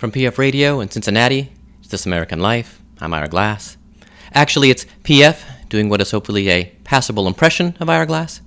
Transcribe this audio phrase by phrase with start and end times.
[0.00, 2.80] From PF Radio in Cincinnati, it's This American Life.
[3.02, 3.76] I'm Ira Glass.
[4.32, 8.40] Actually, it's PF doing what is hopefully a passable impression of Ira Glass.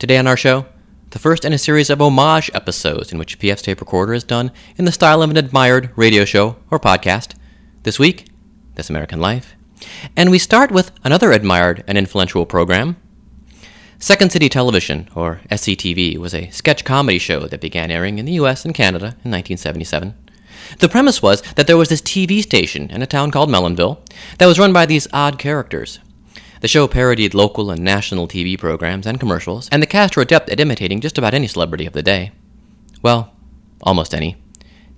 [0.00, 0.66] Today on our show,
[1.10, 4.50] the first in a series of homage episodes in which PF's tape recorder is done
[4.74, 7.36] in the style of an admired radio show or podcast.
[7.84, 8.26] This week,
[8.74, 9.54] This American Life.
[10.16, 12.96] And we start with another admired and influential program,
[14.00, 18.32] Second City Television, or SCTV, was a sketch comedy show that began airing in the
[18.32, 20.23] US and Canada in 1977.
[20.78, 23.98] The premise was that there was this TV station in a town called Melonville
[24.38, 25.98] that was run by these odd characters.
[26.60, 30.48] The show parodied local and national TV programs and commercials, and the cast were adept
[30.48, 32.32] at imitating just about any celebrity of the day.
[33.02, 33.34] Well,
[33.82, 34.36] almost any.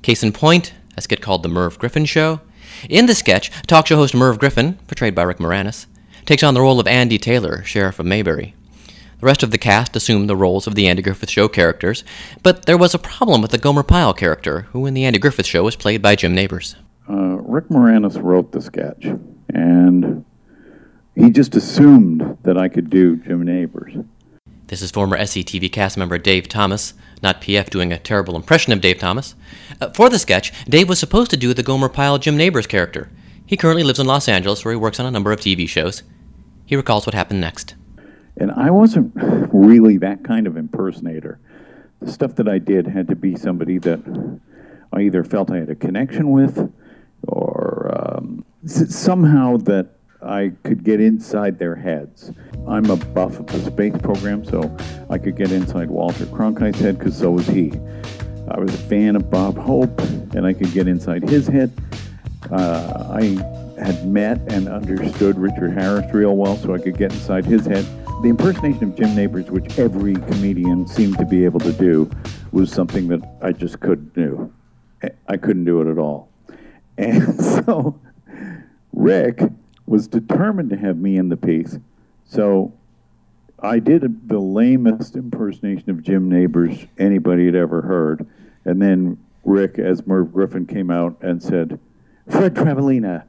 [0.03, 2.41] Case in point, a skit called The Merv Griffin Show.
[2.89, 5.87] In the sketch, talk show host Merv Griffin, portrayed by Rick Moranis,
[6.25, 8.55] takes on the role of Andy Taylor, Sheriff of Mayberry.
[9.19, 12.05] The rest of the cast assumed the roles of the Andy Griffith Show characters,
[12.43, 15.47] but there was a problem with the Gomer Pyle character, who in the Andy Griffith
[15.47, 16.77] Show was played by Jim Nabors.
[17.09, 19.07] Uh, Rick Moranis wrote the sketch,
[19.55, 20.25] and
[21.15, 23.95] he just assumed that I could do Jim Nabors.
[24.67, 28.83] This is former SCTV cast member Dave Thomas, not PF doing a terrible impression of
[28.83, 29.35] Dave Thomas.
[29.81, 33.09] Uh, for the sketch, Dave was supposed to do the Gomer Pyle Jim Nabors character.
[33.47, 36.03] He currently lives in Los Angeles, where he works on a number of TV shows.
[36.67, 37.77] He recalls what happened next.
[38.37, 41.39] And I wasn't really that kind of impersonator.
[42.01, 44.01] The stuff that I did had to be somebody that
[44.93, 46.73] I either felt I had a connection with
[47.27, 49.89] or um, somehow that
[50.23, 52.33] I could get inside their heads.
[52.67, 54.77] I'm a buff of the space program, so
[55.09, 57.73] I could get inside Walter Cronkite's head because so was he.
[58.49, 60.01] I was a fan of Bob Hope,
[60.35, 61.73] and I could get inside his head.
[62.51, 63.23] Uh, I
[63.81, 67.87] had met and understood Richard Harris real well, so I could get inside his head.
[68.23, 72.11] The impersonation of Jim Nabors, which every comedian seemed to be able to do,
[72.51, 74.53] was something that I just couldn't do.
[75.29, 76.29] I couldn't do it at all.
[76.99, 78.01] And so
[78.95, 79.43] Rick
[79.85, 81.79] was determined to have me in the piece.
[82.25, 82.73] So
[83.59, 88.27] I did the lamest impersonation of Jim Nabors anybody had ever heard.
[88.65, 91.79] And then Rick, as Merv Griffin, came out and said,
[92.31, 93.25] Fred Travalena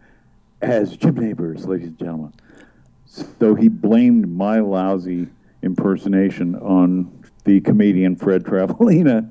[0.61, 2.33] as Jim Nabors, ladies and gentlemen.
[3.07, 5.27] So he blamed my lousy
[5.63, 9.29] impersonation on the comedian Fred Travalena,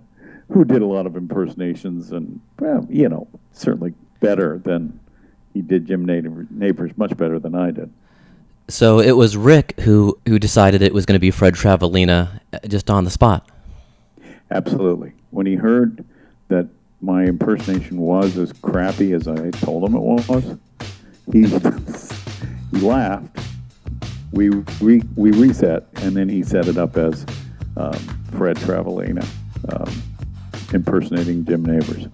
[0.50, 4.98] who did a lot of impersonations and, well, you know, certainly better than
[5.52, 6.04] he did Jim
[6.50, 7.92] Nabors, much better than I did.
[8.68, 12.58] So it was Rick who, who decided it was going to be Fred Travalena uh,
[12.66, 13.48] just on the spot.
[14.50, 15.12] Absolutely.
[15.30, 16.04] When he heard
[16.48, 16.68] that
[17.00, 20.56] my impersonation was as crappy as I told him it was,
[21.32, 21.42] he,
[22.78, 23.38] he laughed.
[24.32, 24.48] We,
[24.80, 27.24] re, we reset, and then he set it up as
[27.76, 27.98] um,
[28.32, 29.26] Fred Travalena
[29.72, 30.02] um,
[30.72, 32.06] impersonating Jim Nabors.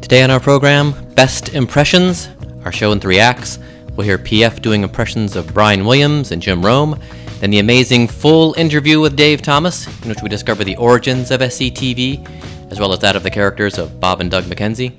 [0.00, 2.28] Today on our program, Best Impressions,
[2.64, 3.58] our show in three acts.
[3.92, 6.98] We'll hear PF doing impressions of Brian Williams and Jim Rome,
[7.40, 11.40] then the amazing full interview with Dave Thomas, in which we discover the origins of
[11.40, 12.26] SCTV,
[12.70, 14.92] as well as that of the characters of Bob and Doug McKenzie.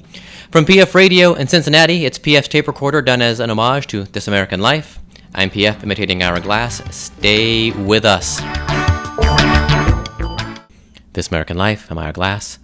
[0.51, 4.27] From PF Radio in Cincinnati, it's PF's tape recorder done as an homage to This
[4.27, 4.99] American Life.
[5.35, 6.81] I'm PF imitating Ira Glass.
[6.95, 8.39] Stay with us.
[11.13, 12.57] This American Life, I'm Glass.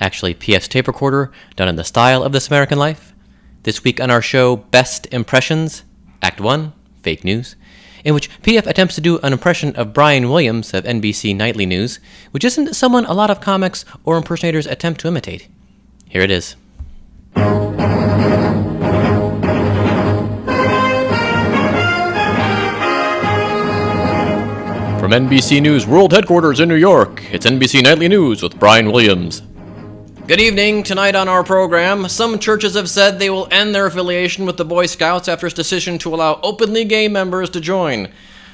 [0.00, 3.14] Actually, PF's tape recorder done in the style of This American Life.
[3.62, 5.84] This week on our show, Best Impressions,
[6.20, 7.54] Act 1, Fake News,
[8.04, 12.00] in which PF attempts to do an impression of Brian Williams of NBC Nightly News,
[12.32, 15.46] which isn't someone a lot of comics or impersonators attempt to imitate.
[16.08, 16.56] Here it is.
[25.08, 29.40] From NBC News World Headquarters in New York, it's NBC Nightly News with Brian Williams.
[30.26, 30.82] Good evening.
[30.82, 34.66] Tonight on our program, some churches have said they will end their affiliation with the
[34.66, 38.12] Boy Scouts after its decision to allow openly gay members to join.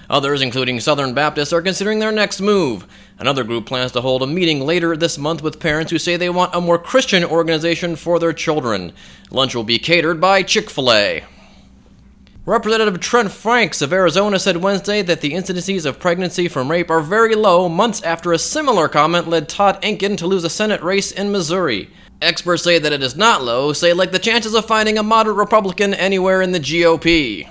[0.09, 2.87] Others, including Southern Baptists, are considering their next move.
[3.19, 6.31] Another group plans to hold a meeting later this month with parents who say they
[6.31, 8.93] want a more Christian organization for their children.
[9.33, 11.25] Lunch will be catered by Chick fil A.
[12.47, 17.01] Representative Trent Franks of Arizona said Wednesday that the incidences of pregnancy from rape are
[17.01, 21.11] very low months after a similar comment led Todd Akin to lose a Senate race
[21.11, 21.89] in Missouri.
[22.21, 25.39] Experts say that it is not low, say like the chances of finding a moderate
[25.39, 27.49] Republican anywhere in the GOP.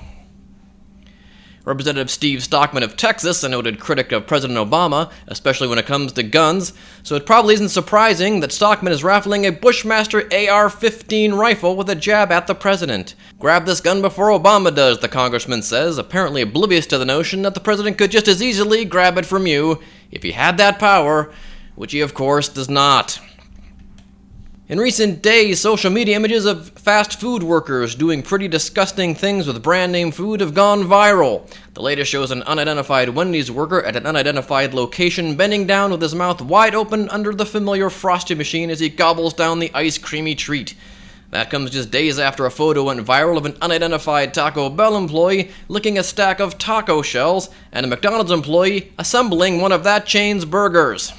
[1.66, 6.12] Representative Steve Stockman of Texas, a noted critic of President Obama, especially when it comes
[6.12, 6.74] to guns,
[7.04, 11.90] so it probably isn't surprising that Stockman is raffling a Bushmaster AR 15 rifle with
[11.90, 13.16] a jab at the president.
[13.40, 17.54] Grab this gun before Obama does, the congressman says, apparently oblivious to the notion that
[17.54, 19.82] the president could just as easily grab it from you
[20.12, 21.32] if he had that power,
[21.76, 23.22] which he, of course, does not.
[24.74, 29.62] In recent days, social media images of fast food workers doing pretty disgusting things with
[29.62, 31.48] brand name food have gone viral.
[31.76, 36.16] The latest shows an unidentified Wendy's worker at an unidentified location bending down with his
[36.16, 40.34] mouth wide open under the familiar Frosty machine as he gobbles down the ice creamy
[40.34, 40.74] treat.
[41.30, 45.52] That comes just days after a photo went viral of an unidentified Taco Bell employee
[45.68, 50.46] licking a stack of taco shells and a McDonald's employee assembling one of that chain's
[50.46, 51.14] burgers.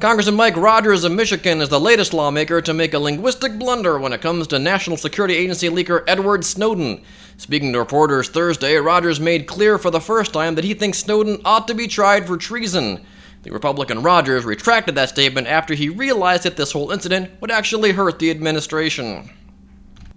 [0.00, 4.12] Congressman Mike Rogers of Michigan is the latest lawmaker to make a linguistic blunder when
[4.12, 7.02] it comes to National Security Agency leaker Edward Snowden.
[7.36, 11.40] Speaking to reporters Thursday, Rogers made clear for the first time that he thinks Snowden
[11.44, 13.04] ought to be tried for treason.
[13.42, 17.90] The Republican Rogers retracted that statement after he realized that this whole incident would actually
[17.90, 19.28] hurt the administration.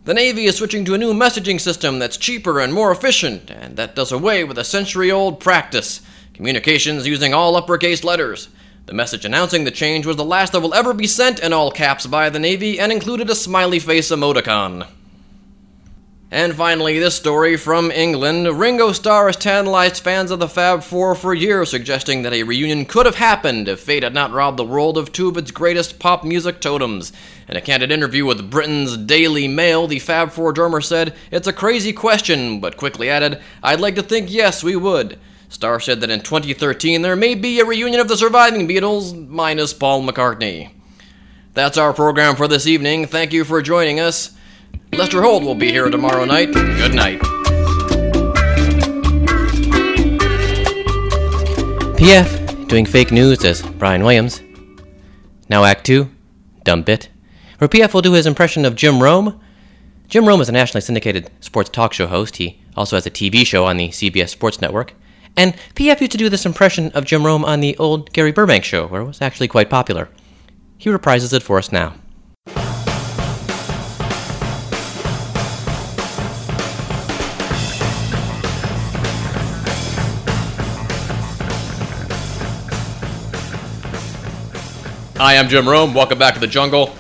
[0.06, 3.78] The Navy is switching to a new messaging system that's cheaper and more efficient, and
[3.78, 6.02] that does away with a century old practice
[6.36, 8.50] communications using all uppercase letters.
[8.88, 11.72] The message announcing the change was the last that will ever be sent in all
[11.72, 14.88] caps by the Navy and included a smiley face emoticon.
[16.34, 18.48] And finally, this story from England.
[18.58, 22.86] Ringo Starr has tantalized fans of the Fab Four for years, suggesting that a reunion
[22.86, 26.00] could have happened if fate had not robbed the world of two of its greatest
[26.00, 27.12] pop music totems.
[27.50, 31.54] In a candid interview with Britain's Daily Mail, the Fab Four drummer said, It's a
[31.54, 35.20] crazy question, but quickly added, I'd like to think yes, we would.
[35.52, 39.74] Starr said that in 2013 there may be a reunion of the surviving Beatles, minus
[39.74, 40.72] Paul McCartney.
[41.54, 43.06] That's our program for this evening.
[43.06, 44.32] Thank you for joining us.
[44.94, 46.54] Lester Holt will be here tomorrow night.
[46.54, 47.20] Good night.
[52.00, 54.42] PF doing fake news as Brian Williams.
[55.50, 56.10] Now, Act 2,
[56.64, 57.10] Dumb Bit,
[57.58, 59.38] where PF will do his impression of Jim Rome.
[60.08, 62.38] Jim Rome is a nationally syndicated sports talk show host.
[62.38, 64.94] He also has a TV show on the CBS Sports Network.
[65.38, 68.66] And PF used to do this impression of Jim Rome on the old Gary Burbank
[68.66, 70.10] show, where it was actually quite popular.
[70.78, 71.96] He reprises it for us now.
[85.18, 85.94] Hi, I'm Jim Rome.
[85.94, 86.96] Welcome back to the jungle.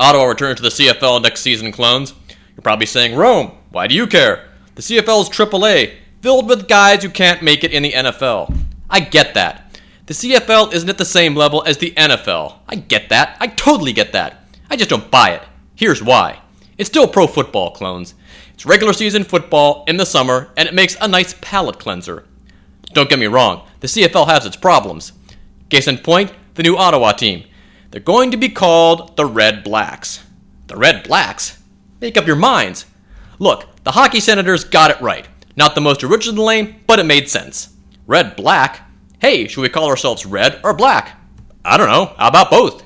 [0.00, 2.12] Ottawa returns to the CFL next season, clones.
[2.54, 4.48] You're probably saying, Rome, why do you care?
[4.74, 8.56] The CFL is AAA filled with guys who can't make it in the NFL.
[8.90, 9.78] I get that.
[10.06, 12.60] The CFL isn't at the same level as the NFL.
[12.68, 13.36] I get that.
[13.40, 14.44] I totally get that.
[14.70, 15.42] I just don't buy it.
[15.74, 16.40] Here's why.
[16.78, 18.14] It's still pro football, clones.
[18.54, 22.24] It's regular season football in the summer, and it makes a nice palate cleanser.
[22.92, 25.12] Don't get me wrong, the CFL has its problems.
[25.68, 27.44] Case in point, the new Ottawa team.
[27.90, 30.24] They're going to be called the Red Blacks.
[30.66, 31.58] The Red Blacks?
[32.00, 32.86] Make up your minds.
[33.38, 35.28] Look, the hockey senators got it right.
[35.58, 37.70] Not the most original name, but it made sense.
[38.06, 38.88] Red Black?
[39.18, 41.18] Hey, should we call ourselves Red or Black?
[41.64, 42.84] I don't know, how about both?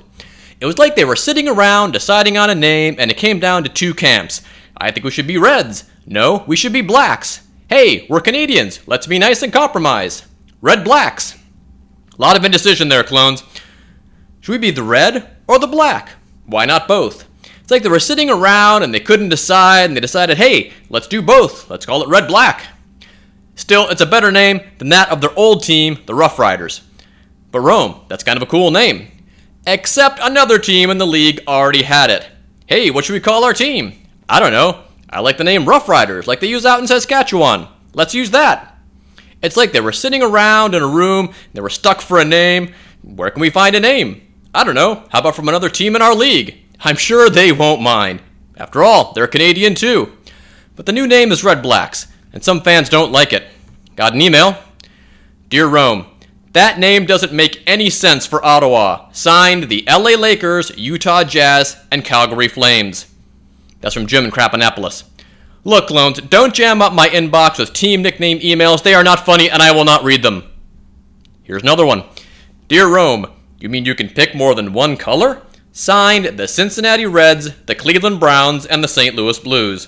[0.59, 3.63] It was like they were sitting around deciding on a name, and it came down
[3.63, 4.41] to two camps.
[4.75, 5.83] I think we should be Reds.
[6.07, 7.47] No, we should be Blacks.
[7.69, 8.79] Hey, we're Canadians.
[8.87, 10.25] Let's be nice and compromise.
[10.59, 11.37] Red Blacks.
[12.17, 13.43] A lot of indecision there, clones.
[14.41, 16.09] Should we be the red or the black?
[16.47, 17.27] Why not both?
[17.63, 21.07] It's like they were sitting around and they couldn't decide, and they decided, hey, let's
[21.07, 21.69] do both.
[21.69, 22.67] Let's call it Red Black.
[23.55, 26.81] Still, it's a better name than that of their old team, the Rough Riders.
[27.51, 29.07] But Rome, that's kind of a cool name.
[29.65, 32.27] Except another team in the league already had it.
[32.65, 33.93] Hey, what should we call our team?
[34.27, 34.83] I don't know.
[35.09, 37.69] I like the name Rough Riders, like they use out in Saskatchewan.
[37.93, 38.77] Let's use that.
[39.41, 42.73] It's like they were sitting around in a room, they were stuck for a name.
[43.03, 44.21] Where can we find a name?
[44.53, 45.05] I don't know.
[45.11, 46.62] How about from another team in our league?
[46.83, 48.21] I'm sure they won't mind.
[48.57, 50.11] After all, they're Canadian too.
[50.75, 53.45] But the new name is Red Blacks, and some fans don't like it.
[53.95, 54.57] Got an email?
[55.49, 56.07] Dear Rome,
[56.51, 59.09] that name doesn't make any sense for Ottawa.
[59.11, 63.07] Signed the LA Lakers, Utah Jazz, and Calgary Flames.
[63.81, 65.03] That's from Jim in Craponapolis.
[65.63, 68.83] Look, clones, don't jam up my inbox with team nickname emails.
[68.83, 70.43] They are not funny, and I will not read them.
[71.43, 72.03] Here's another one.
[72.67, 73.27] Dear Rome,
[73.59, 75.41] you mean you can pick more than one color?
[75.75, 79.15] Signed the Cincinnati Reds, the Cleveland Browns, and the St.
[79.15, 79.87] Louis Blues.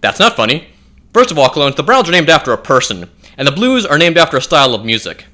[0.00, 0.66] That's not funny.
[1.14, 3.98] First of all, clones, the Browns are named after a person, and the Blues are
[3.98, 5.26] named after a style of music.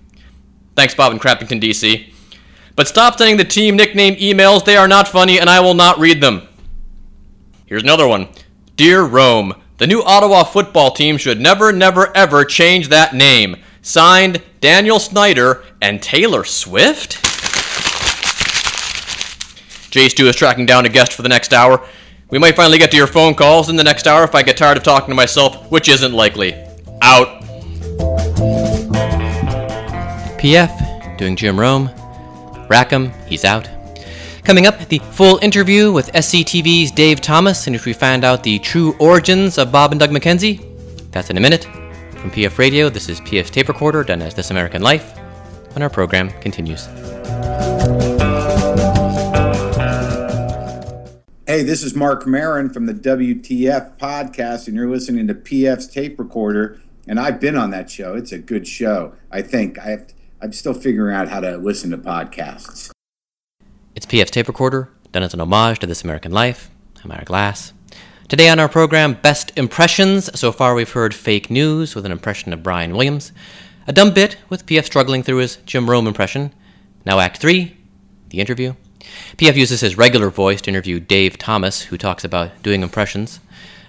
[0.77, 2.13] Thanks, Bob in Crappington, D.C.
[2.77, 4.63] But stop sending the team nickname emails.
[4.63, 6.47] They are not funny, and I will not read them.
[7.65, 8.29] Here's another one.
[8.77, 13.57] Dear Rome, the new Ottawa football team should never, never, ever change that name.
[13.81, 17.28] Signed, Daniel Snyder and Taylor Swift?
[19.91, 21.85] Jay Stu is tracking down a guest for the next hour.
[22.31, 24.57] We might finally get to your phone calls in the next hour if I get
[24.57, 26.55] tired of talking to myself, which isn't likely.
[27.01, 27.43] Out.
[30.39, 31.91] PF doing Jim Rome.
[32.69, 33.69] Rackham, he's out.
[34.45, 38.59] Coming up, the full interview with SCTV's Dave Thomas, in which we find out the
[38.59, 40.65] true origins of Bob and Doug McKenzie.
[41.11, 41.65] That's in a minute.
[41.65, 45.19] From PF Radio, this is PF's tape recorder done as This American Life,
[45.75, 46.89] and our program continues.
[51.49, 56.19] Hey, this is Marc Maron from the WTF podcast, and you're listening to PF's tape
[56.19, 56.79] recorder.
[57.07, 58.15] And I've been on that show.
[58.15, 59.15] It's a good show.
[59.31, 60.09] I think I have.
[60.09, 62.91] To, I'm still figuring out how to listen to podcasts.
[63.95, 66.71] It's PF's tape recorder, done as an homage to This American Life.
[67.03, 67.73] I'm Eric Glass.
[68.29, 70.29] Today on our program, Best Impressions.
[70.39, 73.33] So far, we've heard fake news with an impression of Brian Williams,
[73.87, 76.53] a dumb bit with PF struggling through his Jim Rome impression.
[77.07, 77.75] Now, Act 3,
[78.29, 78.75] the interview.
[79.37, 83.41] PF uses his regular voice to interview Dave Thomas, who talks about doing impressions,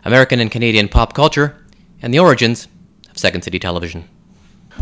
[0.05, 1.55] American and Canadian pop culture,
[2.01, 2.67] and the origins
[3.09, 4.07] of Second City Television.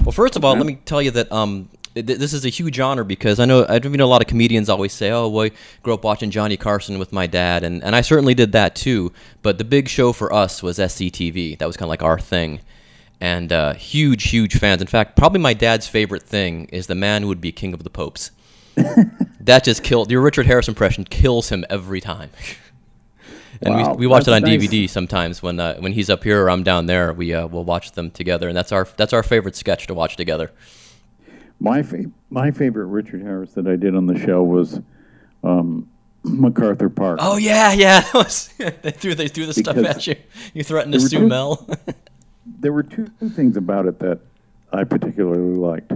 [0.03, 3.03] Well, first of all, let me tell you that um, this is a huge honor
[3.03, 5.51] because I know I've know a lot of comedians always say, "Oh, well, I
[5.81, 9.11] grew up watching Johnny Carson with my dad," and and I certainly did that too.
[9.41, 11.57] But the big show for us was SCTV.
[11.57, 12.61] That was kind of like our thing,
[13.19, 14.81] and uh, huge, huge fans.
[14.81, 17.83] In fact, probably my dad's favorite thing is the man who would be king of
[17.83, 18.31] the popes.
[19.47, 21.03] that just killed your Richard Harris impression.
[21.03, 22.29] Kills him every time.
[23.61, 24.61] and wow, we, we watch it on nice.
[24.61, 27.13] DVD sometimes when uh, when he's up here or I'm down there.
[27.13, 30.15] We uh, we'll watch them together, and that's our that's our favorite sketch to watch
[30.15, 30.51] together.
[31.59, 34.79] My fa- my favorite Richard Harris that I did on the show was
[35.43, 35.89] um,
[36.23, 37.19] MacArthur Park.
[37.21, 38.01] Oh yeah, yeah.
[38.81, 40.15] they threw they threw the stuff at you.
[40.53, 41.67] You threatened to sue two, Mel.
[42.59, 44.19] there were two things about it that
[44.71, 45.93] I particularly liked.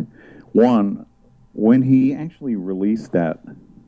[0.53, 1.05] One,
[1.53, 3.39] when he actually released that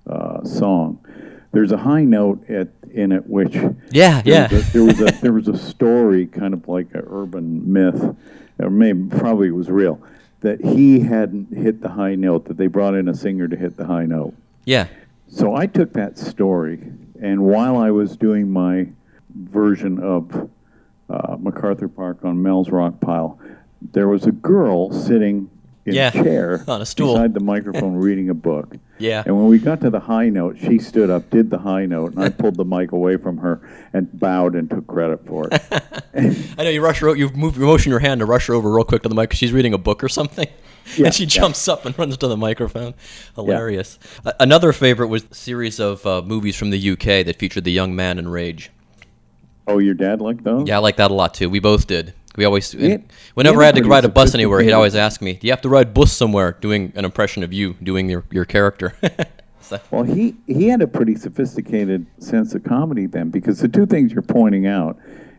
[0.07, 1.05] uh, song,
[1.51, 3.55] there's a high note at in it which
[3.89, 7.03] yeah yeah was a, there was a there was a story kind of like an
[7.07, 8.15] urban myth,
[8.59, 9.99] or maybe probably it was real
[10.43, 13.77] that he hadn't hit the high note, that they brought in a singer to hit
[13.77, 14.33] the high note.
[14.65, 14.87] Yeah.
[15.29, 16.83] So I took that story,
[17.21, 18.89] and while I was doing my
[19.33, 20.49] version of
[21.09, 23.39] uh, MacArthur Park on Mel's Rock Pile,
[23.93, 25.49] there was a girl sitting
[25.85, 28.75] in yeah, a chair on a stool beside the microphone reading a book.
[28.99, 29.23] Yeah.
[29.25, 32.13] And when we got to the high note, she stood up, did the high note,
[32.13, 33.61] and I pulled the mic away from her
[33.91, 35.61] and bowed and took credit for it.
[36.57, 38.71] I know you rush her, you move, you motion your hand to rush her over
[38.71, 40.47] real quick to the mic because she's reading a book or something.
[40.97, 41.73] Yeah, and she jumps yeah.
[41.73, 42.93] up and runs to the microphone.
[43.35, 43.99] Hilarious.
[44.25, 44.33] Yeah.
[44.39, 47.95] another favorite was a series of uh, movies from the UK that featured the young
[47.95, 48.69] man in Rage.
[49.65, 50.67] Oh, your dad liked those?
[50.67, 51.49] Yeah, I like that a lot too.
[51.49, 52.13] We both did.
[52.35, 52.97] We always, yeah,
[53.35, 55.61] whenever I had to ride a bus anywhere, he'd always ask me, "Do you have
[55.61, 58.93] to ride bus somewhere?" Doing an impression of you, doing your your character.
[59.61, 59.79] so.
[59.91, 64.11] Well, he he had a pretty sophisticated sense of comedy then, because the two things
[64.11, 64.97] you're pointing out,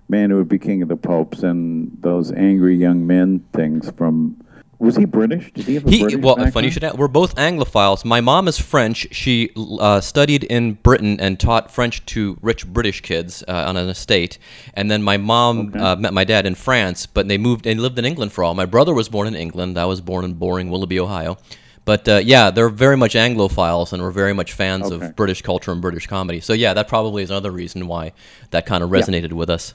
[0.09, 4.37] "Man Who Would Be King of the Popes" and those angry young men things from
[4.78, 5.52] was he British?
[5.52, 6.97] Did he have a he, British Well, funny you should ask.
[6.97, 8.04] We're both Anglophiles.
[8.04, 9.07] My mom is French.
[9.12, 13.88] She uh, studied in Britain and taught French to rich British kids uh, on an
[13.88, 14.38] estate.
[14.75, 15.78] And then my mom okay.
[15.78, 18.54] uh, met my dad in France, but they moved and lived in England for all.
[18.54, 19.78] My brother was born in England.
[19.78, 21.38] I was born in boring Willoughby, Ohio.
[21.85, 25.07] But uh, yeah, they're very much Anglophiles and we're very much fans okay.
[25.07, 26.40] of British culture and British comedy.
[26.40, 28.12] So yeah, that probably is another reason why
[28.50, 29.37] that kind of resonated yeah.
[29.37, 29.75] with us.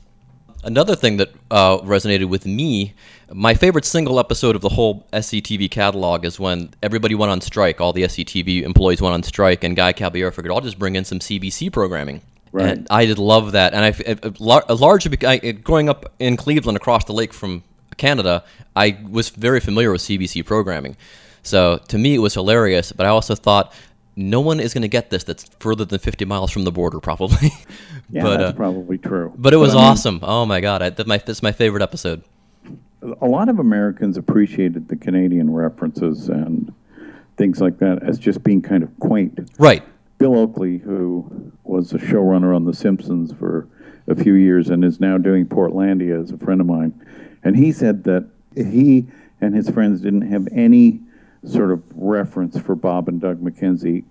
[0.64, 2.94] Another thing that uh, resonated with me,
[3.32, 7.80] my favorite single episode of the whole SCTV catalog is when everybody went on strike.
[7.80, 11.06] All the SCTV employees went on strike, and Guy Caballero figured, I'll just bring in
[11.06, 12.22] some CBC programming.
[12.52, 12.70] Right.
[12.70, 13.74] And I did love that.
[13.74, 17.64] And I, large, I, growing up in Cleveland across the lake from
[17.98, 18.44] Canada,
[18.76, 20.98] I was very familiar with CBC programming.
[21.44, 22.92] So to me, it was hilarious.
[22.92, 23.74] But I also thought
[24.20, 27.00] no one is going to get this that's further than 50 miles from the border,
[27.00, 27.52] probably.
[28.12, 29.34] yeah, but, that's uh, probably true.
[29.38, 30.16] But it was but, awesome.
[30.16, 32.22] mean, oh my god, I, that my, that's my favorite episode.
[33.22, 36.74] A lot of Americans appreciated the Canadian references and
[37.38, 39.50] things like that as just being kind of quaint.
[39.58, 39.84] Right.
[40.18, 43.70] Bill Oakley, who was a showrunner on The Simpsons for
[44.08, 46.94] a few years and is now doing Portlandia, as a friend of mine,
[47.42, 49.08] and he said that he
[49.40, 51.00] and his friends didn't have any
[51.46, 54.04] sort of reference for Bob and Doug McKenzie,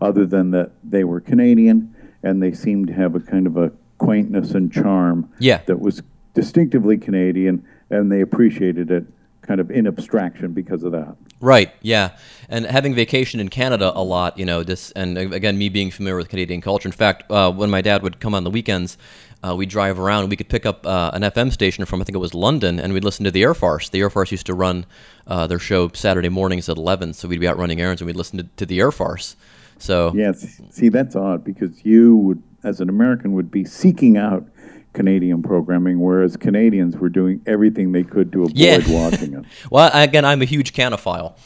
[0.00, 3.70] other than that they were Canadian and they seemed to have a kind of a
[3.98, 5.60] quaintness and charm yeah.
[5.66, 9.04] that was distinctively Canadian, and they appreciated it
[9.42, 11.16] kind of in abstraction because of that.
[11.44, 11.74] Right.
[11.82, 12.16] Yeah.
[12.48, 16.16] And having vacation in Canada a lot, you know, this, and again, me being familiar
[16.16, 16.88] with Canadian culture.
[16.88, 18.96] In fact, uh, when my dad would come on the weekends,
[19.42, 20.30] uh, we'd drive around.
[20.30, 22.94] We could pick up uh, an FM station from I think it was London, and
[22.94, 23.90] we'd listen to the Air Farce.
[23.90, 24.86] The Air Farce used to run
[25.26, 28.16] uh, their show Saturday mornings at eleven, so we'd be out running errands and we'd
[28.16, 29.36] listen to, to the Air Farce.
[29.76, 34.48] So yes, see that's odd because you would, as an American, would be seeking out
[34.94, 38.80] Canadian programming, whereas Canadians were doing everything they could to avoid yeah.
[38.88, 39.44] watching it.
[39.70, 41.36] well, again, I'm a huge canophile,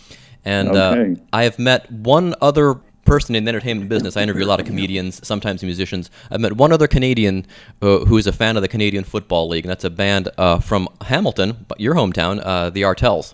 [0.45, 1.07] and uh.
[1.33, 4.17] I have met one other person in the entertainment business.
[4.17, 6.11] I interview a lot of comedians, sometimes musicians.
[6.31, 7.47] I've met one other Canadian
[7.81, 10.61] uh, who is a fan of the Canadian Football League, and that's a band uh,
[10.61, 13.33] from Hamilton, your hometown, uh, the Arkells.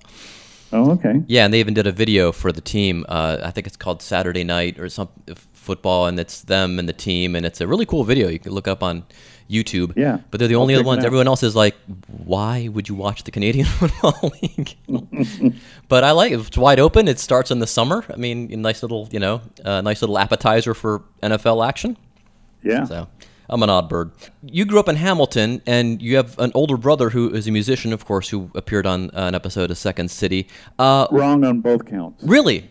[0.72, 1.22] Oh, okay.
[1.26, 3.04] Yeah, and they even did a video for the team.
[3.08, 5.08] Uh, I think it's called Saturday Night or some
[5.64, 8.28] football, and it's them and the team, and it's a really cool video.
[8.28, 9.04] You can look up on
[9.50, 9.96] YouTube.
[9.96, 10.18] Yeah.
[10.30, 11.04] But they're the only other ones.
[11.04, 11.74] Everyone else is like,
[12.24, 14.76] why would you watch the Canadian Football League?
[15.88, 16.40] but I like it.
[16.40, 17.08] It's wide open.
[17.08, 18.04] It starts in the summer.
[18.12, 21.96] I mean, a nice little, you know, a nice little appetizer for NFL action.
[22.62, 22.84] Yeah.
[22.84, 23.08] So
[23.48, 24.12] I'm an odd bird.
[24.42, 27.92] You grew up in Hamilton, and you have an older brother who is a musician,
[27.92, 30.48] of course, who appeared on uh, an episode of Second City.
[30.78, 32.24] Uh, Wrong on both counts.
[32.24, 32.70] Really?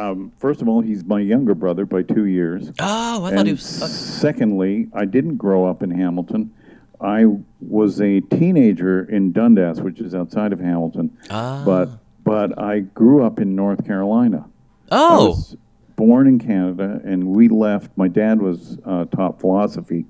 [0.00, 2.70] Um, first of all, he's my younger brother by two years.
[2.78, 3.82] Oh, I and thought he was.
[3.82, 6.52] Uh, secondly, I didn't grow up in Hamilton.
[7.00, 7.24] I
[7.60, 11.16] was a teenager in Dundas, which is outside of Hamilton.
[11.30, 11.62] Ah.
[11.64, 11.90] But
[12.24, 14.46] but I grew up in North Carolina.
[14.92, 15.42] Oh.
[15.96, 17.90] born in Canada, and we left.
[17.96, 20.06] My dad was uh, taught philosophy,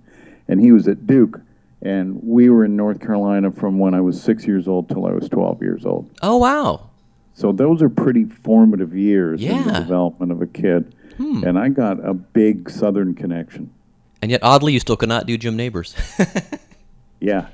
[0.49, 1.41] and he was at Duke.
[1.83, 5.13] And we were in North Carolina from when I was six years old till I
[5.13, 6.11] was 12 years old.
[6.21, 6.90] Oh, wow.
[7.35, 9.53] So those are pretty formative years yeah.
[9.53, 10.95] in the development of a kid.
[11.17, 11.45] Hmm.
[11.45, 13.73] And I got a big Southern connection.
[14.23, 15.95] And yet, oddly, you still could not do Jim Nabors.
[17.21, 17.49] yeah.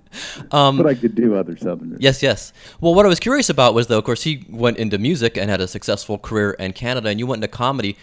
[0.52, 1.98] um, but I could do other Southerners.
[2.00, 2.52] Yes, yes.
[2.80, 5.50] Well, what I was curious about was, though, of course, he went into music and
[5.50, 7.96] had a successful career in Canada, and you went into comedy.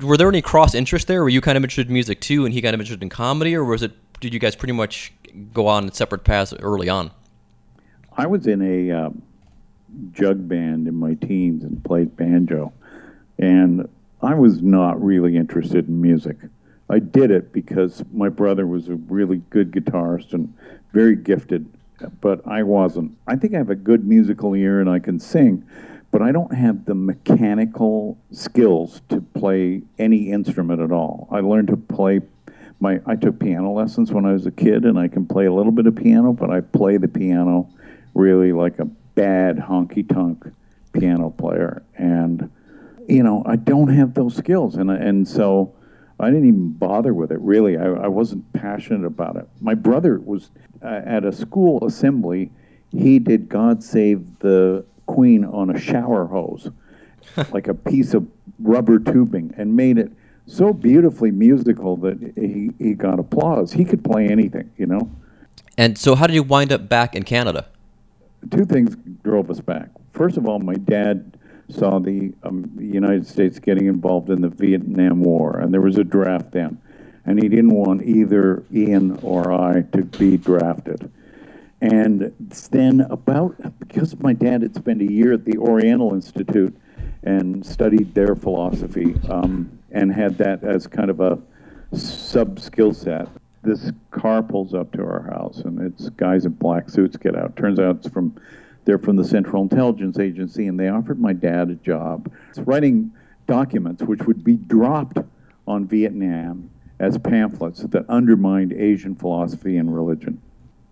[0.00, 1.22] Were there any cross interest there?
[1.22, 3.54] Were you kind of interested in music too, and he kind of interested in comedy,
[3.54, 3.92] or was it?
[4.20, 5.12] Did you guys pretty much
[5.52, 7.10] go on separate paths early on?
[8.16, 9.22] I was in a um,
[10.12, 12.72] jug band in my teens and played banjo.
[13.38, 13.88] And
[14.22, 16.36] I was not really interested in music.
[16.88, 20.52] I did it because my brother was a really good guitarist and
[20.92, 21.70] very gifted,
[22.20, 23.16] but I wasn't.
[23.26, 25.64] I think I have a good musical ear and I can sing,
[26.10, 31.28] but I don't have the mechanical skills to play any instrument at all.
[31.30, 32.20] I learned to play
[32.80, 35.52] my I took piano lessons when I was a kid and I can play a
[35.52, 37.68] little bit of piano, but I play the piano
[38.14, 40.44] really like a bad honky tonk
[40.92, 42.50] piano player, and
[43.08, 45.74] you know I don't have those skills, and and so
[46.18, 47.40] I didn't even bother with it.
[47.40, 49.48] Really, I, I wasn't passionate about it.
[49.60, 50.50] My brother was
[50.82, 52.50] uh, at a school assembly.
[52.92, 56.70] He did "God Save the Queen" on a shower hose,
[57.52, 58.26] like a piece of
[58.58, 60.12] rubber tubing, and made it
[60.46, 63.72] so beautifully musical that he, he got applause.
[63.72, 65.10] He could play anything, you know.
[65.78, 67.68] And so, how did you wind up back in Canada?
[68.50, 69.88] Two things drove us back.
[70.12, 71.36] First of all, my dad
[71.68, 76.04] saw the, um, United States getting involved in the Vietnam War, and there was a
[76.04, 76.78] draft then,
[77.24, 81.10] and he didn't want either Ian or I to be drafted.
[81.80, 82.34] And
[82.70, 86.76] then, about because my dad had spent a year at the Oriental Institute
[87.22, 91.38] and studied their philosophy um, and had that as kind of a
[91.92, 93.28] sub skill set
[93.62, 97.56] this car pulls up to our house, and it's guys in black suits get out.
[97.56, 98.34] Turns out it's from
[98.84, 102.32] they're from the Central Intelligence Agency, and they offered my dad a job.
[102.48, 103.12] It's writing
[103.46, 105.18] documents which would be dropped
[105.66, 110.40] on Vietnam as pamphlets that undermined Asian philosophy and religion.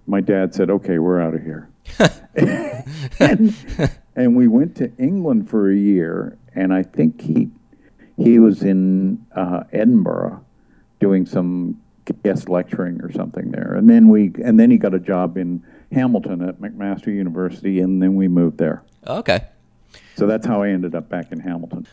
[0.07, 1.71] My dad said, "Okay, we're out of here,"
[3.19, 3.55] and,
[4.15, 7.51] and we went to England for a year, and I think he
[8.17, 10.45] he was in uh, Edinburgh
[11.01, 11.81] doing some
[12.15, 13.75] guest lecturing or something there.
[13.75, 18.03] And then we and then he got a job in Hamilton at McMaster University, and
[18.03, 18.83] then we moved there.
[19.07, 19.45] Okay.
[20.17, 21.87] So that's how I ended up back in Hamilton.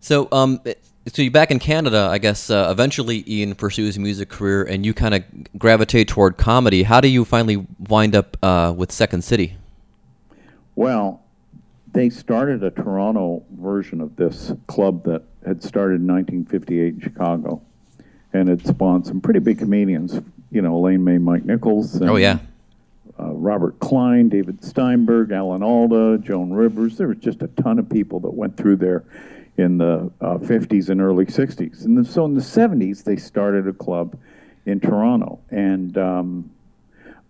[0.00, 0.60] So, um,
[1.06, 2.50] so you're back in Canada, I guess.
[2.50, 5.24] Uh, eventually, Ian pursues a music career, and you kind of
[5.58, 6.82] gravitate toward comedy.
[6.82, 9.56] How do you finally wind up uh, with Second City?
[10.74, 11.22] Well,
[11.92, 17.62] they started a Toronto version of this club that had started in 1958 in Chicago
[18.32, 20.20] and it spawned some pretty big comedians.
[20.50, 21.96] You know, Elaine May, Mike Nichols.
[21.96, 22.38] And, oh yeah.
[23.18, 26.96] Uh, Robert Klein, David Steinberg, Alan Alda, Joan Rivers.
[26.96, 29.04] There was just a ton of people that went through there
[29.58, 31.84] in the uh, 50s and early 60s.
[31.84, 34.16] And the, so in the 70s, they started a club
[34.64, 35.38] in Toronto.
[35.50, 36.50] And um,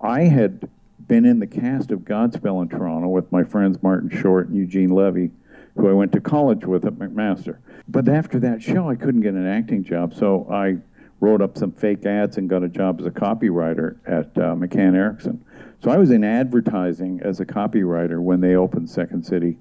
[0.00, 0.68] I had
[1.08, 4.90] been in the cast of Godspell in Toronto with my friends Martin Short and Eugene
[4.90, 5.30] Levy,
[5.76, 7.58] who I went to college with at McMaster.
[7.88, 10.78] But after that show, I couldn't get an acting job, so I
[11.22, 14.96] wrote up some fake ads and got a job as a copywriter at uh, McCann
[14.96, 15.42] Erickson.
[15.80, 19.56] So I was in advertising as a copywriter when they opened Second City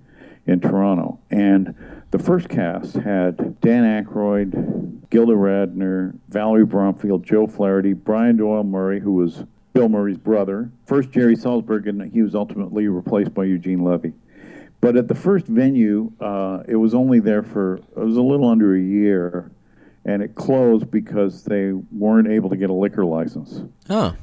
[0.48, 1.20] in Toronto.
[1.30, 1.76] And
[2.10, 9.00] the first cast had Dan Aykroyd, Gilda Radner, Valerie Bromfield, Joe Flaherty, Brian Doyle Murray,
[9.00, 9.44] who was
[9.74, 14.14] Bill Murray's brother, first Gerry Salsberg, and he was ultimately replaced by Eugene Levy.
[14.82, 18.50] But at the first venue, uh, it was only there for it was a little
[18.50, 19.52] under a year,
[20.06, 23.62] and it closed because they weren't able to get a liquor license.
[23.90, 24.16] Oh.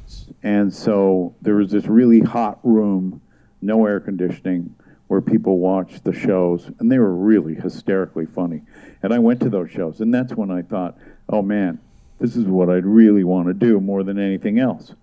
[0.42, 3.20] And so there was this really hot room,
[3.62, 4.74] no air conditioning,
[5.06, 8.62] where people watched the shows, and they were really hysterically funny.
[9.02, 11.78] And I went to those shows, and that's when I thought, oh man,
[12.18, 14.94] this is what I'd really want to do more than anything else.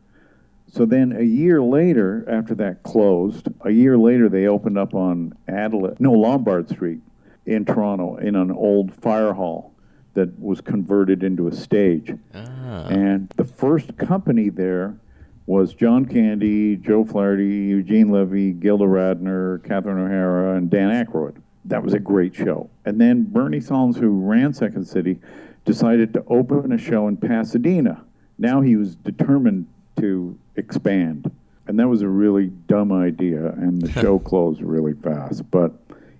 [0.71, 5.33] So then a year later, after that closed, a year later they opened up on
[5.47, 6.99] Adelaide, no, Lombard Street
[7.45, 9.74] in Toronto in an old fire hall
[10.15, 12.13] that was converted into a stage.
[12.33, 12.87] Ah.
[12.87, 14.97] And the first company there
[15.45, 21.35] was John Candy, Joe Flaherty, Eugene Levy, Gilda Radner, Catherine O'Hara, and Dan Aykroyd.
[21.65, 22.69] That was a great show.
[22.85, 25.19] And then Bernie Sahlins, who ran Second City,
[25.65, 28.03] decided to open a show in Pasadena.
[28.37, 29.67] Now he was determined
[29.99, 31.31] to expand.
[31.67, 35.49] And that was a really dumb idea, and the show closed really fast.
[35.49, 35.73] But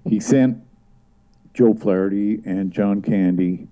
[0.04, 0.58] he sent
[1.54, 3.68] Joe Flaherty and John Candy,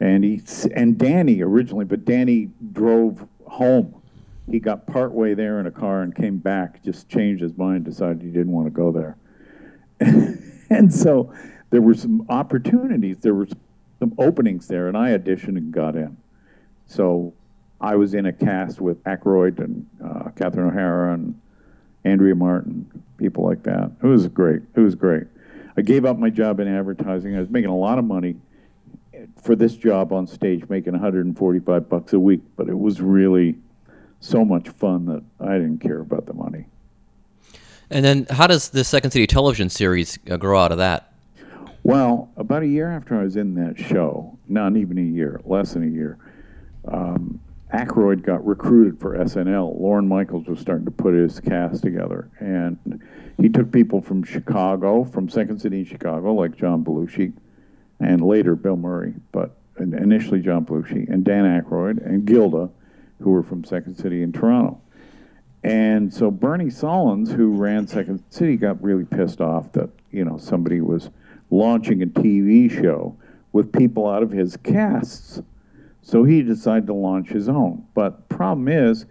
[0.00, 0.42] and he
[0.74, 4.02] and Danny originally, but Danny drove home.
[4.50, 8.22] He got partway there in a car and came back, just changed his mind, decided
[8.22, 9.16] he didn't want to go there.
[10.70, 11.32] and so
[11.70, 13.48] there were some opportunities, there were
[13.98, 16.16] some openings there, and I auditioned and got in.
[16.86, 17.34] So
[17.80, 21.40] I was in a cast with Aykroyd and uh, Catherine O'Hara and
[22.04, 23.90] Andrea Martin, people like that.
[24.02, 24.62] It was great.
[24.76, 25.24] It was great.
[25.76, 27.36] I gave up my job in advertising.
[27.36, 28.36] I was making a lot of money
[29.42, 33.56] for this job on stage, making 145 bucks a week, but it was really
[34.20, 36.66] so much fun that I didn't care about the money.
[37.90, 41.12] And then, how does the Second City television series uh, grow out of that?
[41.84, 45.74] Well, about a year after I was in that show, not even a year, less
[45.74, 46.18] than a year,
[46.88, 47.40] um,
[47.72, 49.80] Aykroyd got recruited for SNL.
[49.80, 53.00] Lorne Michaels was starting to put his cast together, and
[53.38, 57.32] he took people from Chicago, from Second City in Chicago, like John Belushi,
[58.00, 62.70] and later Bill Murray, but initially John Belushi and Dan Aykroyd and Gilda,
[63.20, 64.80] who were from Second City in Toronto.
[65.62, 70.38] And so Bernie Sahlins, who ran Second City, got really pissed off that you know
[70.38, 71.10] somebody was
[71.50, 73.16] launching a TV show
[73.52, 75.40] with people out of his casts.
[76.02, 77.84] So he decided to launch his own.
[77.94, 79.06] But problem is,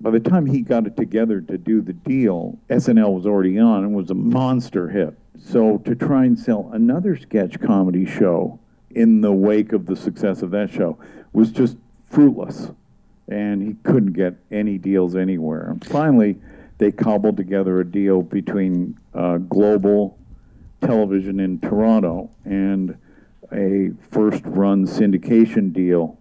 [0.00, 3.84] by the time he got it together to do the deal, SNL was already on
[3.84, 5.14] and was a monster hit.
[5.38, 10.42] So to try and sell another sketch comedy show in the wake of the success
[10.42, 10.98] of that show
[11.32, 12.70] was just fruitless.
[13.28, 15.70] And he couldn't get any deals anywhere.
[15.70, 16.38] And finally,
[16.78, 20.18] they cobbled together a deal between uh, Global
[20.80, 22.96] Television in Toronto and
[23.52, 26.18] a first run syndication deal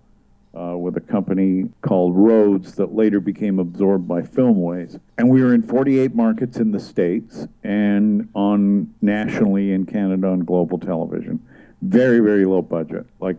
[0.58, 5.00] uh, with a company called Rhodes that later became absorbed by Filmways.
[5.18, 10.42] And we were in 48 markets in the States and on nationally in Canada on
[10.42, 11.44] global television.
[11.82, 13.06] Very, very low budget.
[13.20, 13.38] Like,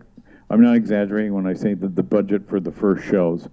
[0.49, 3.47] I'm not exaggerating when I say that the budget for the first shows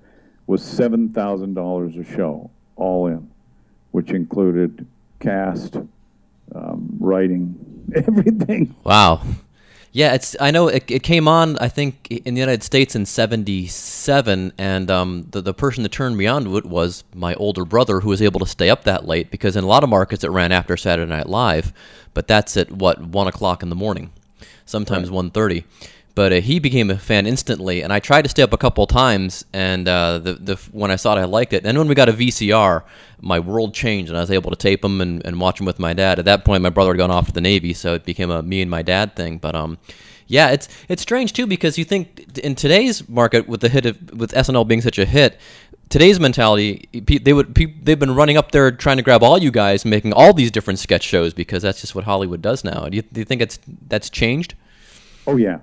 [0.46, 3.30] was $7,000 a show, all in,
[3.92, 4.86] which included
[5.20, 5.76] cast,
[6.54, 7.54] um, writing,
[7.94, 8.74] everything.
[8.84, 9.22] Wow.
[9.94, 10.34] Yeah, it's.
[10.40, 11.58] I know it, it came on.
[11.58, 16.16] I think in the United States in '77, and um, the the person that turned
[16.16, 19.06] me on to it was my older brother, who was able to stay up that
[19.06, 21.74] late because in a lot of markets it ran after Saturday Night Live,
[22.14, 24.10] but that's at what one o'clock in the morning,
[24.64, 25.14] sometimes right.
[25.14, 25.64] one thirty.
[26.14, 28.86] But uh, he became a fan instantly, and I tried to stay up a couple
[28.86, 29.44] times.
[29.52, 31.64] And uh, the the when I saw it, I liked it.
[31.64, 32.82] And when we got a VCR,
[33.20, 35.78] my world changed, and I was able to tape them and, and watch them with
[35.78, 36.18] my dad.
[36.18, 38.42] At that point, my brother had gone off to the Navy, so it became a
[38.42, 39.38] me and my dad thing.
[39.38, 39.78] But um,
[40.26, 44.12] yeah, it's it's strange too because you think in today's market with the hit of,
[44.12, 45.38] with SNL being such a hit,
[45.88, 49.84] today's mentality they would they've been running up there trying to grab all you guys,
[49.84, 52.88] making all these different sketch shows because that's just what Hollywood does now.
[52.88, 54.54] Do you, do you think it's that's changed?
[55.26, 55.58] Oh yeah,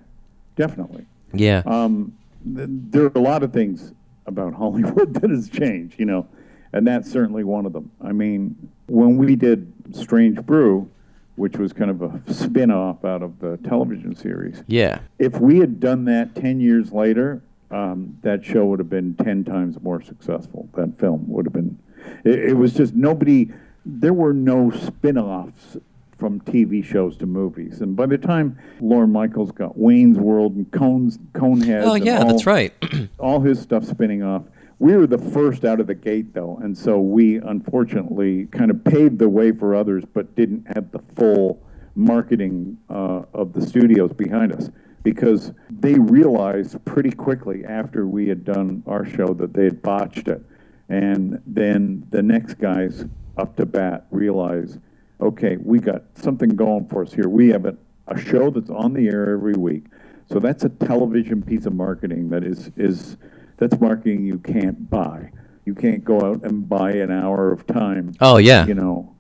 [0.60, 1.06] definitely.
[1.34, 1.64] Yeah.
[1.66, 3.94] Um, th- there are a lot of things
[4.26, 6.28] about Hollywood that has changed, you know,
[6.74, 7.90] and that's certainly one of them.
[8.02, 10.90] I mean, when we did Strange Brew,
[11.38, 14.62] which was kind of a spin off out of the television series.
[14.68, 15.00] Yeah.
[15.20, 17.42] If we had done that 10 years later,
[17.72, 20.68] um, that show would have been 10 times more successful.
[20.76, 21.80] That film would have been.
[22.26, 23.54] It, it was just nobody,
[23.86, 25.78] there were no spin offs
[26.20, 27.82] from TV shows to movies.
[27.82, 32.28] And by the time Lorne Michaels got Wayne's World and Cone's Coneheads, oh yeah, all,
[32.28, 32.74] that's right,
[33.18, 34.44] all his stuff spinning off.
[34.80, 38.84] We were the first out of the gate, though, and so we unfortunately kind of
[38.84, 41.62] paved the way for others, but didn't have the full
[41.96, 44.70] marketing uh, of the studios behind us
[45.04, 50.28] because they realized pretty quickly after we had done our show that they had botched
[50.28, 50.42] it.
[50.88, 53.06] And then the next guys
[53.38, 54.80] up to bat realized
[55.22, 57.28] okay, we got something going for us here.
[57.28, 57.76] We have a,
[58.08, 59.86] a show that's on the air every week.
[60.32, 63.18] So that's a television piece of marketing that is, is
[63.58, 65.32] that's marketing you can't buy.
[65.66, 68.14] You can't go out and buy an hour of time.
[68.22, 68.66] Oh yeah.
[68.66, 69.16] You know,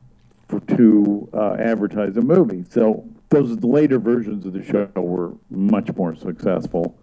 [0.47, 2.63] for to uh, advertise a movie.
[2.69, 6.97] So those later versions of the show were much more successful.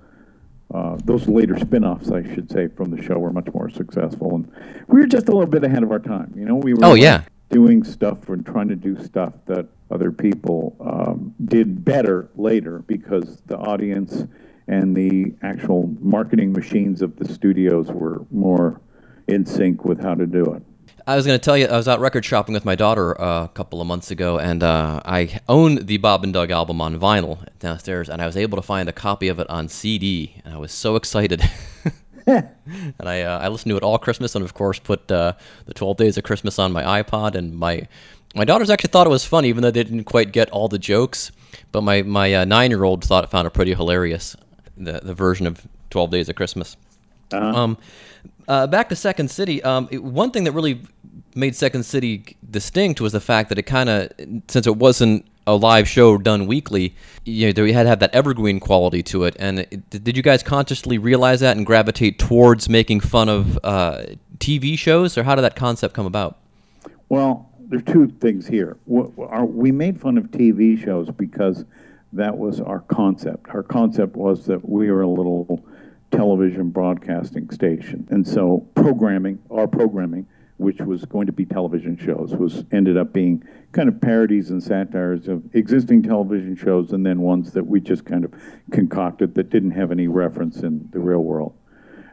[0.74, 4.50] Uh, those later spin-offs, I should say, from the show were much more successful, and
[4.88, 6.32] we were just a little bit ahead of our time.
[6.36, 10.10] You know, we were oh yeah doing stuff and trying to do stuff that other
[10.10, 14.24] people um, did better later because the audience
[14.68, 18.80] and the actual marketing machines of the studios were more
[19.28, 20.62] in sync with how to do it.
[21.08, 23.44] I was going to tell you, I was out record shopping with my daughter uh,
[23.44, 26.98] a couple of months ago, and uh, I own the Bob and Doug album on
[26.98, 30.52] vinyl downstairs, and I was able to find a copy of it on CD, and
[30.52, 31.48] I was so excited.
[32.98, 35.34] and I, uh, I listened to it all Christmas, and of course put uh,
[35.66, 37.86] the Twelve Days of Christmas on my iPod, and my
[38.34, 40.78] my daughters actually thought it was funny, even though they didn't quite get all the
[40.78, 41.30] jokes.
[41.70, 44.36] But my my uh, nine year old thought found it pretty hilarious,
[44.76, 46.76] the the version of Twelve Days of Christmas.
[47.32, 47.46] Uh-huh.
[47.46, 47.78] Um,
[48.48, 49.62] uh, back to Second City.
[49.62, 50.80] Um, it, one thing that really
[51.34, 54.10] made Second City distinct was the fact that it kind of,
[54.48, 58.14] since it wasn't a live show done weekly, you know, we had to have that
[58.14, 59.36] evergreen quality to it.
[59.38, 64.04] And it, did you guys consciously realize that and gravitate towards making fun of uh,
[64.38, 66.38] TV shows, or how did that concept come about?
[67.08, 68.76] Well, there's two things here.
[68.86, 71.64] We made fun of TV shows because
[72.12, 73.48] that was our concept.
[73.50, 75.64] Our concept was that we were a little
[76.10, 78.06] television broadcasting station.
[78.10, 80.26] And so programming, our programming,
[80.58, 83.44] which was going to be television shows, was ended up being
[83.76, 88.06] kind of parodies and satires of existing television shows and then ones that we just
[88.06, 88.32] kind of
[88.72, 91.54] concocted that didn't have any reference in the real world.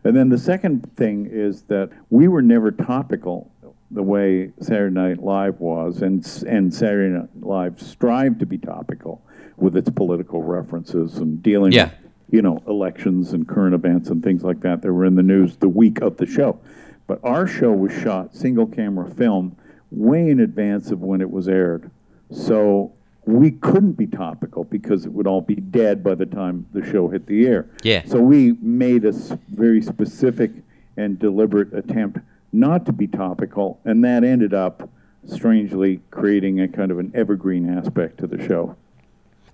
[0.03, 3.49] And then the second thing is that we were never topical
[3.91, 9.23] the way Saturday Night Live was, and and Saturday Night Live strived to be topical
[9.55, 11.85] with its political references and dealing yeah.
[11.85, 11.93] with
[12.31, 15.55] you know, elections and current events and things like that that were in the news
[15.57, 16.59] the week of the show.
[17.05, 19.55] But our show was shot single camera film
[19.93, 21.89] way in advance of when it was aired.
[22.31, 22.91] So
[23.25, 27.07] we couldn't be topical because it would all be dead by the time the show
[27.07, 27.69] hit the air.
[27.83, 28.03] Yeah.
[28.05, 29.11] So we made a
[29.49, 30.51] very specific
[30.97, 32.19] and deliberate attempt
[32.51, 34.87] not to be topical, and that ended up
[35.27, 38.75] strangely creating a kind of an evergreen aspect to the show.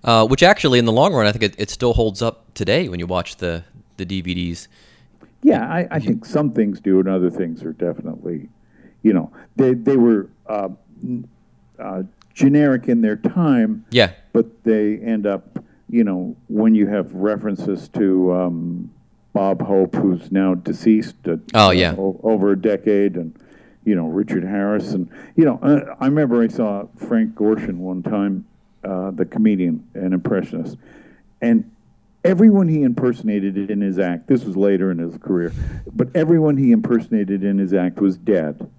[0.02, 2.88] Uh, which actually, in the long run, I think it, it still holds up today
[2.88, 3.64] when you watch the,
[3.96, 4.66] the DVDs.
[5.42, 8.48] Yeah, I, I think some things do, and other things are definitely,
[9.02, 10.68] you know, they they were uh,
[11.78, 12.02] uh,
[12.34, 13.84] generic in their time.
[13.90, 14.12] Yeah.
[14.32, 18.90] But they end up, you know, when you have references to um,
[19.32, 21.16] Bob Hope, who's now deceased.
[21.26, 21.94] Uh, oh yeah.
[21.96, 23.36] over a decade, and
[23.84, 28.02] you know Richard Harris, and you know, uh, I remember I saw Frank Gorshin one
[28.02, 28.46] time
[28.84, 30.76] uh, the comedian and impressionist,
[31.40, 31.70] and
[32.24, 34.26] everyone he impersonated in his act.
[34.26, 35.52] This was later in his career,
[35.92, 38.70] but everyone he impersonated in his act was dead.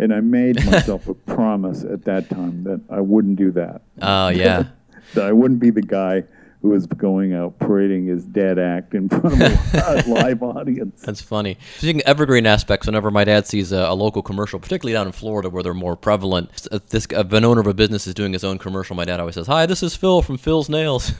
[0.00, 3.82] And I made myself a promise at that time that I wouldn't do that.
[4.02, 4.64] Oh yeah.
[5.14, 6.24] that I wouldn't be the guy
[6.62, 11.00] who was going out parading his dead act in front of a live audience.
[11.00, 11.56] That's funny.
[11.78, 15.12] Speaking of evergreen aspects, whenever my dad sees a, a, local commercial, particularly down in
[15.12, 18.44] Florida where they're more prevalent, if this an owner of a business is doing his
[18.44, 21.12] own commercial, my dad always says, "Hi, this is Phil from Phil's Nails."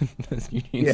[0.50, 0.92] yeah.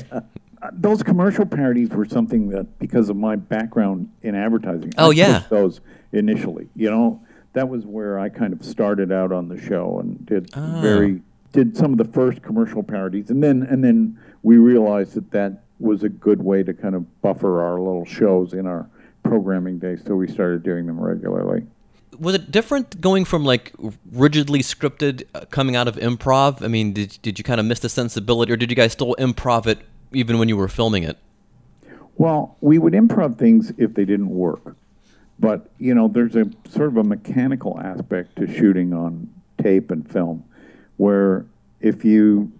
[0.62, 5.14] Uh, those commercial parodies were something that, because of my background in advertising, oh I
[5.14, 5.80] yeah, those
[6.12, 6.68] initially.
[6.74, 7.25] You know,
[7.56, 10.78] that was where I kind of started out on the show and did oh.
[10.82, 15.30] very did some of the first commercial parodies, and then and then we realized that
[15.30, 18.86] that was a good way to kind of buffer our little shows in our
[19.22, 21.66] programming day, so we started doing them regularly.
[22.18, 23.72] Was it different going from like
[24.12, 26.62] rigidly scripted uh, coming out of improv?
[26.62, 29.16] I mean, did did you kind of miss the sensibility, or did you guys still
[29.18, 29.78] improv it
[30.12, 31.16] even when you were filming it?
[32.18, 34.76] Well, we would improv things if they didn't work,
[35.38, 39.28] but you know, there's a sort of a mechanical aspect to shooting on
[39.62, 40.44] tape and film,
[40.96, 41.46] where
[41.80, 42.50] if you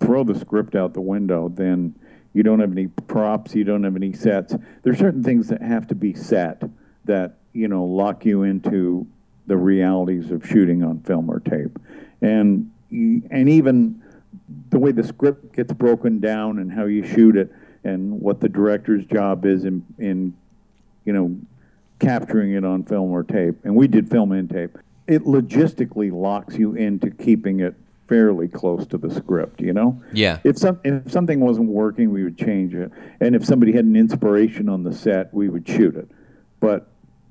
[0.00, 1.94] throw the script out the window, then
[2.34, 4.54] you don't have any props, you don't have any sets.
[4.82, 6.62] There's certain things that have to be set
[7.06, 9.06] that you know lock you into
[9.46, 11.78] the realities of shooting on film or tape,
[12.20, 14.02] and and even
[14.70, 17.50] the way the script gets broken down and how you shoot it
[17.84, 20.34] and what the director's job is in in
[21.04, 21.34] you know
[21.98, 23.56] capturing it on film or tape.
[23.64, 24.76] And we did film and tape.
[25.06, 27.74] It logistically locks you into keeping it
[28.08, 30.00] fairly close to the script, you know?
[30.12, 30.38] Yeah.
[30.44, 32.90] If some if something wasn't working, we would change it.
[33.20, 36.08] And if somebody had an inspiration on the set, we would shoot it.
[36.60, 36.88] But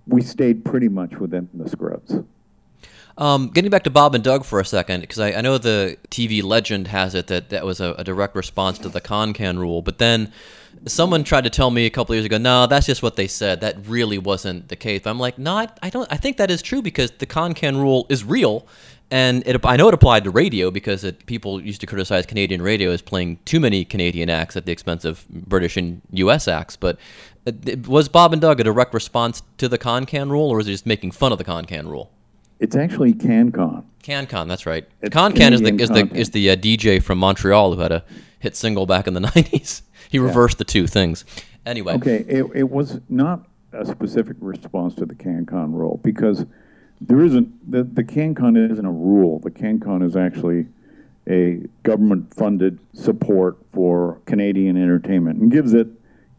[0.08, 2.16] we stayed pretty much within the scripts.
[3.18, 5.98] Um, getting back to Bob and Doug for a second, because I, I, know the
[6.10, 9.82] TV legend has it that that was a, a direct response to the Con-Can rule,
[9.82, 10.34] but then
[10.86, 13.62] someone tried to tell me a couple years ago, no, that's just what they said.
[13.62, 15.02] That really wasn't the case.
[15.06, 16.12] I'm like, no, I, I don't.
[16.12, 18.68] I think that is true because the Con-Can rule is real,
[19.12, 22.62] and it, I know it applied to radio because it, people used to criticize Canadian
[22.62, 26.50] radio as playing too many Canadian acts at the expense of British and U.S.
[26.50, 26.76] acts.
[26.76, 26.98] But
[27.46, 30.72] it, was Bob and Doug a direct response to the Con-Can rule, or was it
[30.72, 32.12] just making fun of the Con-Can rule?
[32.60, 33.84] It's actually CanCon.
[34.04, 34.88] CanCon, that's right.
[35.12, 38.04] Kon Kan is the is the is the uh, DJ from Montreal who had a
[38.40, 39.82] hit single back in the '90s.
[40.10, 40.60] He reversed yeah.
[40.60, 41.26] the two things.
[41.66, 41.96] Anyway.
[41.96, 46.46] Okay, it, it was not a specific response to the CanCon rule because
[47.02, 49.40] there isn't the the CanCon isn't a rule.
[49.40, 50.68] The CanCon is actually
[51.28, 55.88] a government-funded support for Canadian entertainment and gives it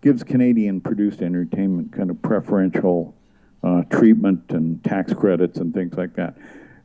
[0.01, 3.16] gives Canadian produced entertainment kind of preferential
[3.67, 6.37] uh, treatment and tax credits and things like that.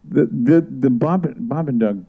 [0.10, 2.06] The the the Bob Bob and Doug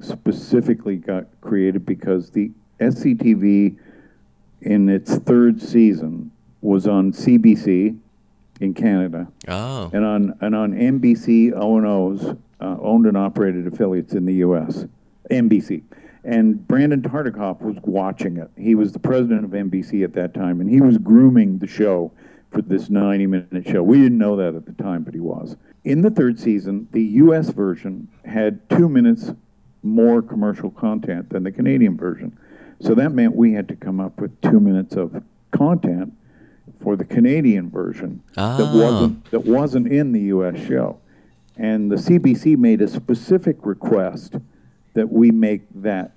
[0.00, 3.76] specifically got created because the SCTV
[4.62, 6.30] in its third season
[6.62, 7.98] was on CBC
[8.60, 9.28] in Canada.
[9.46, 9.90] Oh.
[9.92, 14.86] And on and on NBC O&O's uh, owned and operated affiliates in the US.
[15.30, 15.82] NBC.
[16.24, 18.50] And Brandon Tartikoff was watching it.
[18.56, 22.12] He was the president of NBC at that time, and he was grooming the show
[22.54, 23.82] for this 90 minute show.
[23.82, 25.56] We didn't know that at the time, but he was.
[25.82, 29.32] In the third season, the US version had two minutes
[29.82, 32.38] more commercial content than the Canadian version.
[32.80, 36.14] So that meant we had to come up with two minutes of content
[36.82, 38.56] for the Canadian version ah.
[38.56, 40.98] that wasn't that wasn't in the US show.
[41.56, 44.36] And the CBC made a specific request
[44.94, 46.12] that we make that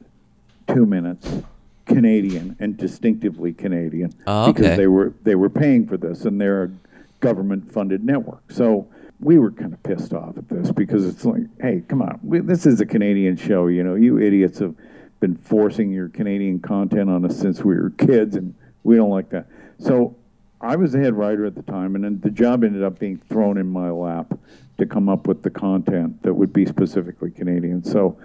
[0.67, 1.43] two minutes
[1.88, 4.52] Canadian and distinctively Canadian oh, okay.
[4.54, 6.71] because they were they were paying for this and they're a
[7.19, 8.52] government funded network.
[8.52, 8.88] So
[9.19, 12.39] we were kind of pissed off at this because it's like, hey, come on, we,
[12.39, 13.67] this is a Canadian show.
[13.67, 14.76] You know, you idiots have
[15.19, 19.30] been forcing your Canadian content on us since we were kids, and we don't like
[19.30, 19.47] that.
[19.80, 20.15] So
[20.62, 23.17] I was the head writer at the time, and then the job ended up being
[23.30, 24.38] thrown in my lap
[24.78, 27.84] to come up with the content that would be specifically Canadian.
[27.84, 28.19] So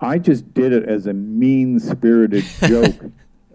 [0.00, 2.96] I just did it as a mean spirited joke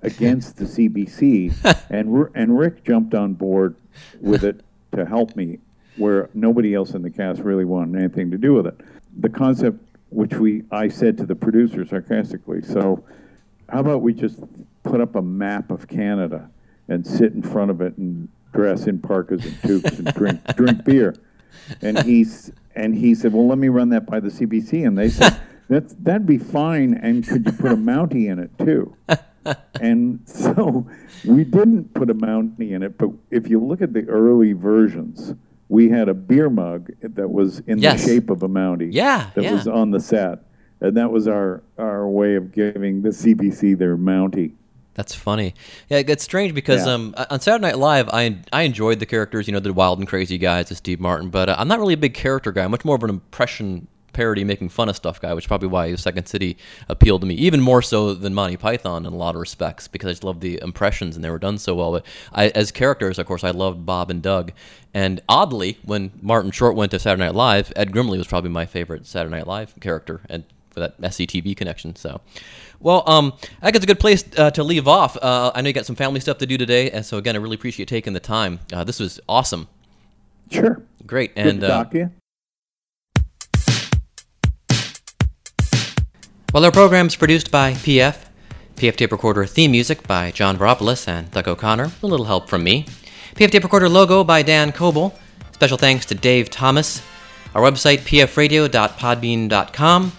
[0.01, 3.75] against the CBC, and and Rick jumped on board
[4.21, 4.61] with it
[4.93, 5.59] to help me,
[5.97, 8.79] where nobody else in the cast really wanted anything to do with it.
[9.17, 13.03] The concept, which we I said to the producer sarcastically, so
[13.69, 14.39] how about we just
[14.83, 16.49] put up a map of Canada
[16.87, 20.85] and sit in front of it and dress in parkas and toques and drink drink
[20.85, 21.15] beer,
[21.81, 25.09] and he's and he said, well, let me run that by the CBC, and they
[25.09, 25.37] said.
[25.67, 26.93] That's that'd be fine.
[26.93, 28.95] And could you put a Mountie in it too?
[29.81, 30.87] and so
[31.25, 32.97] we didn't put a Mountie in it.
[32.97, 35.33] But if you look at the early versions,
[35.69, 38.01] we had a beer mug that was in yes.
[38.01, 38.89] the shape of a Mountie.
[38.91, 39.53] Yeah, that yeah.
[39.53, 40.39] was on the set,
[40.81, 44.53] and that was our our way of giving the CBC their Mountie.
[44.93, 45.53] That's funny.
[45.89, 46.93] Yeah, it's strange because yeah.
[46.93, 50.07] um, on Saturday Night Live, I I enjoyed the characters, you know, the wild and
[50.07, 52.63] crazy guys, the Steve Martin, but uh, I'm not really a big character guy.
[52.63, 55.67] I'm much more of an impression parody, making fun of stuff guy, which is probably
[55.67, 56.57] why Second City
[56.89, 60.07] appealed to me even more so than Monty Python in a lot of respects because
[60.07, 61.91] I just love the impressions and they were done so well.
[61.91, 64.51] But I, as characters, of course, I loved Bob and Doug.
[64.93, 68.65] And oddly, when Martin Short went to Saturday Night Live, Ed Grimley was probably my
[68.65, 71.95] favorite Saturday Night Live character, and for that SCTV connection.
[71.95, 72.21] So.
[72.79, 75.17] Well, um, I think it's a good place uh, to leave off.
[75.17, 77.39] Uh, I know you got some family stuff to do today, and so again, I
[77.39, 78.59] really appreciate taking the time.
[78.71, 79.67] Uh, this was awesome.
[80.51, 80.83] Sure.
[81.05, 81.31] Great.
[81.35, 81.67] And Good to
[86.55, 86.55] talk to you.
[86.55, 88.17] Well, our program is produced by PF.
[88.75, 92.63] PF Tape Recorder theme music by John Veropoulos and Doug O'Connor, a little help from
[92.63, 92.85] me.
[93.35, 95.13] PF Tape Recorder logo by Dan Coble.
[95.53, 97.03] Special thanks to Dave Thomas.
[97.53, 100.11] Our website, pfradio.podbean.com.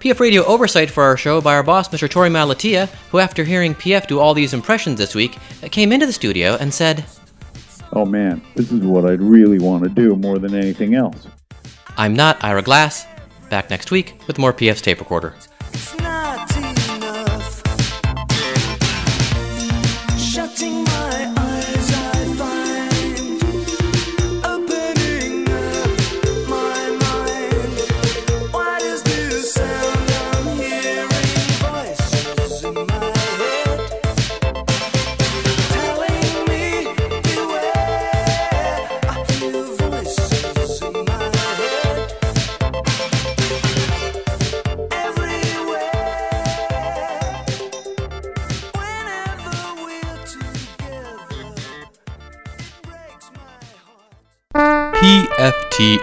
[0.00, 2.08] PF Radio oversight for our show by our boss, Mr.
[2.08, 5.36] Torey Malatia, who, after hearing PF do all these impressions this week,
[5.72, 7.04] came into the studio and said,
[7.92, 11.26] Oh man, this is what I'd really want to do more than anything else.
[11.96, 13.06] I'm not Ira Glass.
[13.50, 15.34] Back next week with more PF's tape recorder.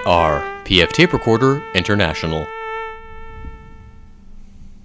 [0.06, 2.48] PFTR PF Tape Recorder International.